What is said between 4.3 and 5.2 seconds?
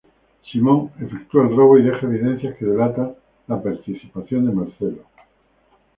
de Marcello.